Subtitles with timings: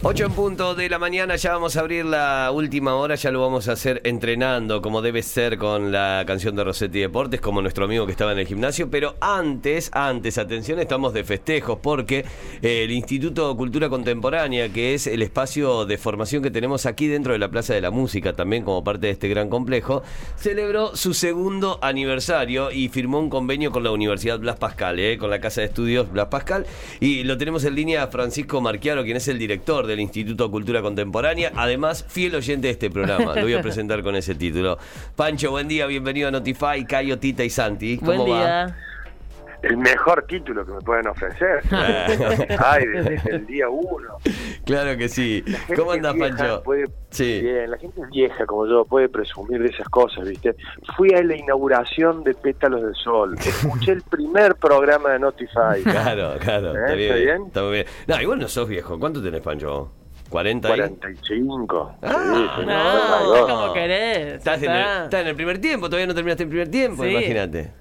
[0.00, 3.40] 8 en punto de la mañana, ya vamos a abrir la última hora, ya lo
[3.40, 7.86] vamos a hacer entrenando como debe ser con la canción de Rossetti Deportes, como nuestro
[7.86, 12.24] amigo que estaba en el gimnasio, pero antes, antes, atención, estamos de festejos porque
[12.62, 17.32] eh, el Instituto Cultura Contemporánea, que es el espacio de formación que tenemos aquí dentro
[17.32, 20.04] de la Plaza de la Música, también como parte de este gran complejo,
[20.36, 25.28] celebró su segundo aniversario y firmó un convenio con la Universidad Blas Pascal, eh, con
[25.28, 26.66] la Casa de Estudios Blas Pascal,
[27.00, 31.52] y lo tenemos en línea Francisco Marquiaro, quien es el director del Instituto Cultura Contemporánea.
[31.56, 33.34] Además, fiel oyente de este programa.
[33.34, 34.78] Lo voy a presentar con ese título.
[35.16, 37.98] Pancho, buen día, bienvenido a Notify, Cayo, Tita y Santi.
[37.98, 38.76] ¿Cómo Buen va?
[39.62, 41.62] El mejor título que me pueden ofrecer.
[42.64, 44.16] Ay, desde el día uno.
[44.64, 45.44] Claro que sí.
[45.76, 46.62] ¿Cómo vieja Pancho?
[46.62, 47.40] Puede, Sí.
[47.40, 50.54] Bien, la gente vieja como yo puede presumir de esas cosas, ¿viste?
[50.96, 53.34] Fui a la inauguración de Pétalos del Sol.
[53.38, 55.82] Escuché el primer programa de Notify.
[55.84, 56.74] Claro, claro.
[56.76, 56.80] ¿Eh?
[56.80, 57.08] Está bien.
[57.10, 57.42] ¿Está bien?
[57.46, 57.86] Está muy bien.
[58.06, 58.98] No, igual no sos viejo.
[59.00, 59.90] ¿Cuánto tenés, Pancho?
[60.30, 60.78] ¿40 ahí?
[60.80, 61.96] 45.
[62.02, 64.34] Ah, sí, señor, No, no, como querés.
[64.34, 67.10] Estás en, el, estás en el primer tiempo, todavía no terminaste el primer tiempo, Sí.
[67.10, 67.72] imagínate.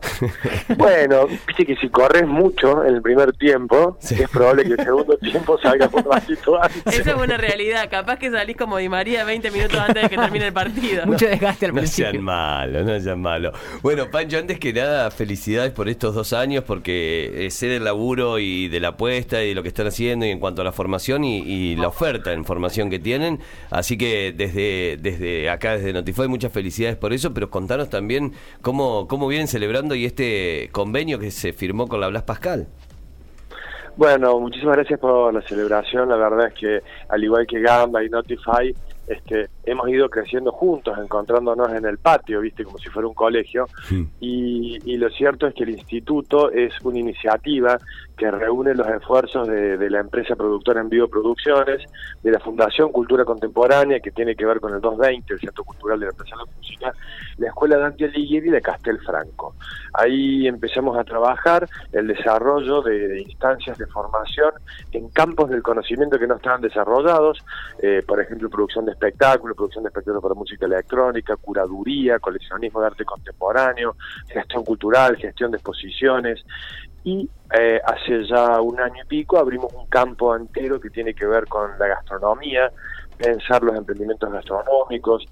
[0.76, 4.14] Bueno, viste que si corres mucho en el primer tiempo, Sí.
[4.20, 7.00] es probable que el segundo tiempo salga un ratito antes.
[7.00, 7.88] Esa es una realidad.
[7.90, 11.06] Capaz que salís como Di María 20 minutos antes de que termine el partido.
[11.06, 12.10] Mucho desgaste al No principio.
[12.12, 13.58] sean malos, no sean malos.
[13.82, 18.68] Bueno, Pancho, antes que nada, felicidades por estos dos años, porque sé del laburo y
[18.68, 21.24] de la apuesta y de lo que están haciendo y en cuanto a la formación
[21.24, 23.40] y, y la oferta en formación que tienen.
[23.70, 29.06] Así que desde, desde acá, desde Notify, muchas felicidades por eso, pero contanos también cómo,
[29.08, 32.66] cómo vienen celebrando y este convenio que se firmó con la Blas Pascal.
[33.96, 36.08] Bueno, muchísimas gracias por la celebración.
[36.08, 38.74] La verdad es que, al igual que Gamba y Notify,
[39.06, 43.66] este, hemos ido creciendo juntos, encontrándonos en el patio, viste, como si fuera un colegio.
[44.20, 47.78] Y, y lo cierto es que el instituto es una iniciativa
[48.16, 51.82] que reúne los esfuerzos de, de la empresa productora en vivo Producciones,
[52.22, 55.98] de la Fundación Cultura Contemporánea, que tiene que ver con el 220, el Centro Cultural
[55.98, 56.94] de la Empresa de la Música,
[57.38, 59.54] la Escuela Dante Alighieri y de Castelfranco.
[59.94, 64.52] Ahí empezamos a trabajar el desarrollo de, de instancias de formación
[64.92, 67.38] en campos del conocimiento que no estaban desarrollados,
[67.82, 72.86] eh, por ejemplo, producción de espectáculos, producción de espectáculos para música electrónica, curaduría, coleccionismo de
[72.86, 76.44] arte contemporáneo, gestión cultural, gestión de exposiciones,
[77.04, 77.28] y
[77.58, 81.46] eh, hace ya un año y pico abrimos un campo entero que tiene que ver
[81.46, 82.70] con la gastronomía,
[83.16, 85.26] pensar los emprendimientos gastronómicos.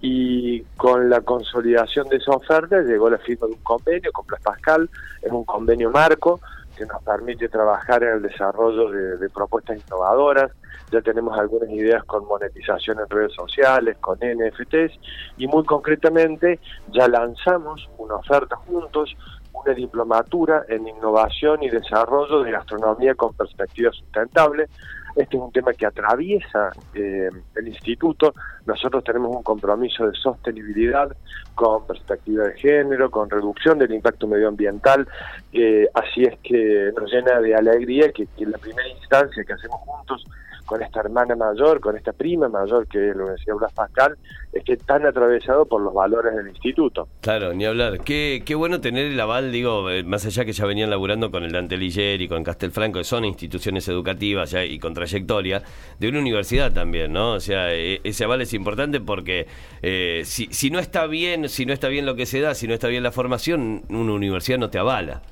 [0.00, 4.40] Y con la consolidación de esa oferta llegó la firma de un convenio con Blas
[4.42, 4.88] Pascal,
[5.20, 6.40] es un convenio marco
[6.78, 10.52] que nos permite trabajar en el desarrollo de, propuestas innovadoras,
[10.92, 14.98] ya tenemos algunas ideas con monetización en redes sociales, con NFTs
[15.36, 16.60] y muy concretamente
[16.92, 19.14] ya lanzamos una oferta juntos
[19.52, 24.68] una diplomatura en innovación y desarrollo de gastronomía con perspectiva sustentable.
[25.16, 28.34] Este es un tema que atraviesa eh, el instituto.
[28.66, 31.14] Nosotros tenemos un compromiso de sostenibilidad
[31.54, 35.08] con perspectiva de género, con reducción del impacto medioambiental.
[35.52, 39.52] Eh, así es que nos llena de alegría que, que en la primera instancia que
[39.52, 40.24] hacemos juntos
[40.68, 44.18] con esta hermana mayor, con esta prima mayor que es la Universidad Blas Pascal,
[44.52, 47.08] esté tan atravesado por los valores del instituto.
[47.22, 48.00] Claro, ni hablar.
[48.00, 51.42] Qué, qué bueno tener el aval, digo, eh, más allá que ya venían laburando con
[51.42, 55.62] el Dante Ligier y con Castelfranco, que son instituciones educativas y con trayectoria,
[55.98, 57.32] de una universidad también, ¿no?
[57.32, 59.46] O sea, eh, ese aval es importante porque
[59.80, 62.68] eh, si, si no está bien, si no está bien lo que se da, si
[62.68, 65.22] no está bien la formación, una universidad no te avala.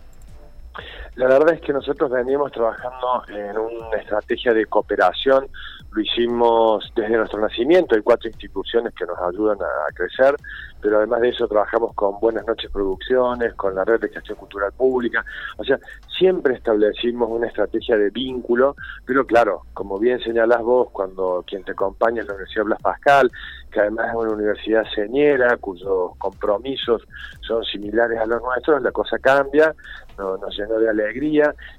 [1.17, 5.49] La verdad es que nosotros veníamos trabajando en una estrategia de cooperación,
[5.91, 10.37] lo hicimos desde nuestro nacimiento, hay cuatro instituciones que nos ayudan a, crecer,
[10.83, 14.73] pero además de eso trabajamos con Buenas Noches Producciones, con la Red de Gestión Cultural
[14.77, 15.25] Pública,
[15.57, 15.79] o sea,
[16.19, 18.77] siempre establecimos una estrategia de vínculo,
[19.07, 23.31] pero claro, como bien señalás vos, cuando quien te acompaña es la Universidad Blas Pascal,
[23.71, 27.03] que además es una universidad señera, cuyos compromisos
[27.41, 29.75] son similares a los nuestros, la cosa cambia,
[30.19, 31.06] no- nos llenó de alegría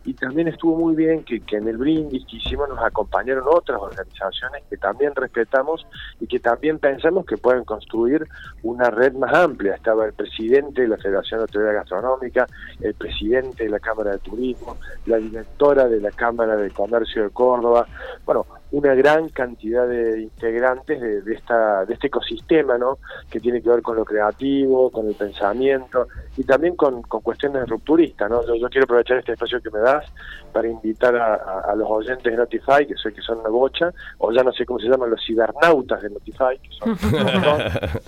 [0.05, 4.63] y también estuvo muy bien que, en el brindis que hicimos nos acompañaron otras organizaciones
[4.69, 5.85] que también respetamos
[6.19, 8.27] y que también pensamos que pueden construir
[8.63, 9.75] una red más amplia.
[9.75, 12.47] Estaba el presidente de la Federación de Hotelería Gastronómica,
[12.79, 17.29] el presidente de la Cámara de Turismo, la directora de la Cámara de Comercio de
[17.29, 17.87] Córdoba,
[18.25, 22.97] bueno, una gran cantidad de integrantes de, de esta de este ecosistema no
[23.29, 27.67] que tiene que ver con lo creativo con el pensamiento y también con, con cuestiones
[27.69, 30.05] rupturistas no yo, yo quiero aprovechar este espacio que me das
[30.51, 33.93] para invitar a, a- a los oyentes de Notify que sé que son una bocha
[34.17, 38.01] o ya no sé cómo se llaman los cibernautas de Notify que son, son-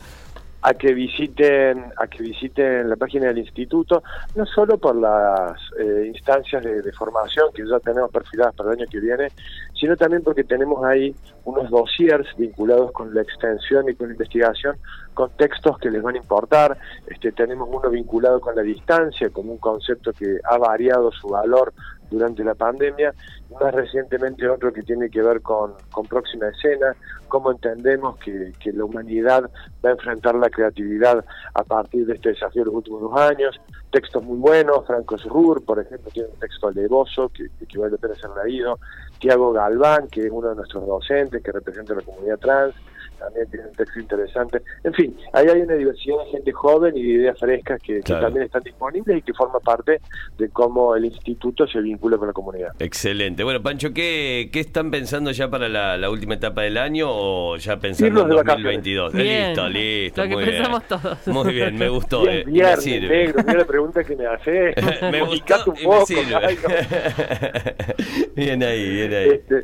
[0.62, 4.04] a que visiten a que visiten la página del instituto
[4.36, 8.90] no solo por las eh, instancias de, formación que ya tenemos perfiladas para el año
[8.92, 9.30] que viene
[9.74, 11.16] sino también porque tenemos ahí
[11.46, 14.78] unos dossiers vinculados con la extensión y con la investigación
[15.14, 16.78] con textos que les van a importar.
[17.08, 21.74] Este tenemos uno vinculado con la distancia como un concepto que ha variado su valor
[22.10, 23.14] durante la pandemia,
[23.60, 26.96] más recientemente otro que tiene que ver con, con próxima escena,
[27.28, 29.50] cómo entendemos que, que, la humanidad
[29.84, 31.24] va a enfrentar la creatividad
[31.54, 33.60] a partir de este desafío de los últimos dos años,
[33.92, 37.98] textos muy buenos, Franco Srur, por ejemplo, tiene un texto alevoso que, que vale la
[37.98, 38.80] pena ser leído,
[39.20, 42.76] Tiago Galván, que es uno de nuestros docentes, que representa a la comunidad trans,
[43.20, 44.62] también tiene un texto interesante.
[44.84, 48.22] En fin, ahí hay una diversidad de gente joven y de ideas frescas que, claro.
[48.22, 50.02] que, también están disponibles y que forma parte
[50.38, 52.72] de cómo el instituto se vincula con la comunidad.
[52.80, 53.44] Excelente.
[53.44, 57.58] Bueno, Pancho, ¿qué, qué están pensando ya para la, la última etapa del año o
[57.58, 59.14] ya pensando en 2022?
[59.14, 59.48] Bien.
[59.48, 60.24] Listo, listo.
[60.24, 61.02] Lo que muy pensamos bien.
[61.02, 61.28] todos.
[61.28, 62.22] Muy bien, me gustó.
[62.22, 63.08] Bien, eh, me viernes, sirve.
[63.08, 64.74] negro, mira la pregunta que me hace.
[65.12, 66.36] me gustó un y poco, me sirve.
[66.36, 66.58] ay,
[68.36, 69.30] bien ahí, bien ahí.
[69.30, 69.64] Este,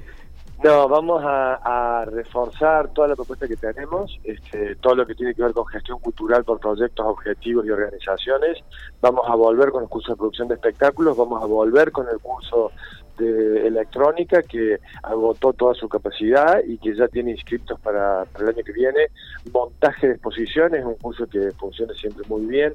[0.63, 5.43] no, vamos a, reforzar toda la propuesta que tenemos, este, todo lo que tiene que
[5.43, 8.63] ver con gestión cultural por proyectos, objetivos y organizaciones.
[9.01, 12.19] Vamos a volver con el curso de producción de espectáculos, vamos a volver con el
[12.19, 12.71] curso
[13.17, 18.55] de electrónica que agotó toda su capacidad y que ya tiene inscriptos para, para el
[18.55, 19.07] año que viene.
[19.51, 22.73] Montaje de exposiciones, un curso que funciona siempre muy bien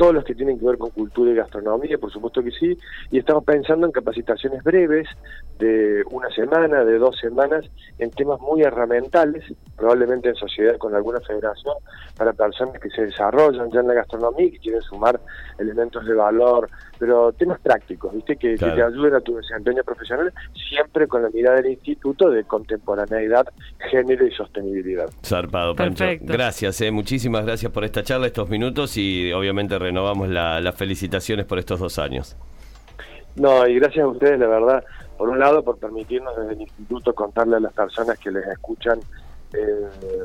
[0.00, 2.74] todos los que tienen que ver con cultura y gastronomía, por supuesto que sí,
[3.10, 5.06] y estamos pensando en capacitaciones breves
[5.58, 7.66] de una semana, de dos semanas,
[7.98, 9.44] en temas muy herramientales,
[9.76, 11.74] probablemente en sociedad con alguna federación,
[12.16, 15.20] para personas que se desarrollan ya en la gastronomía y que quieren sumar
[15.58, 18.36] elementos de valor, pero temas prácticos, ¿viste?
[18.36, 18.74] Que, claro.
[18.74, 20.32] que te ayuden a tu desempeño profesional,
[20.70, 23.46] siempre con la mirada del instituto de contemporaneidad,
[23.90, 25.10] género y sostenibilidad.
[25.22, 26.04] Zarpado, Pancho.
[26.04, 26.32] Perfecto.
[26.32, 31.46] Gracias, eh, muchísimas gracias por esta charla, estos minutos y obviamente renovamos las la felicitaciones
[31.46, 32.36] por estos dos años.
[33.36, 34.84] No, y gracias a ustedes, la verdad,
[35.18, 39.00] por un lado, por permitirnos desde el instituto contarle a las personas que les escuchan
[39.52, 40.24] eh,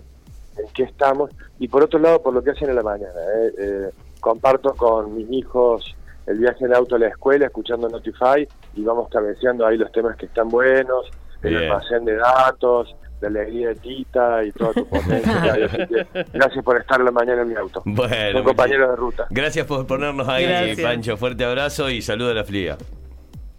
[0.57, 3.19] en qué estamos, y por otro lado, por lo que hacen en la mañana.
[3.37, 3.53] Eh.
[3.57, 3.89] Eh,
[4.19, 5.95] comparto con mis hijos
[6.25, 10.15] el viaje en auto a la escuela, escuchando Notify, y vamos cabeceando ahí los temas
[10.17, 11.09] que están buenos,
[11.43, 12.95] el almacén de datos,
[13.29, 15.53] la alegría de Tita y toda tu potencia.
[15.65, 17.81] Así que gracias por estar la mañana en mi auto.
[17.85, 19.27] Bueno, Son compañeros de ruta.
[19.29, 20.81] Gracias por ponernos ahí, Gracias.
[20.81, 21.17] Pancho.
[21.17, 22.77] Fuerte abrazo y saludo a la fría.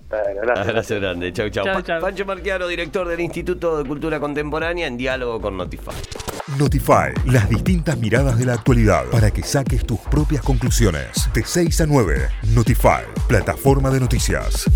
[0.08, 0.68] Bueno, gracias.
[0.68, 1.32] Abrazo grande.
[1.32, 1.64] Chau, chau.
[1.64, 2.00] Chau, chau.
[2.00, 5.94] Pancho Marquiaro, director del Instituto de Cultura Contemporánea, en diálogo con Notify.
[6.58, 11.28] Notify, las distintas miradas de la actualidad para que saques tus propias conclusiones.
[11.34, 14.70] De 6 a 9, Notify, plataforma de noticias.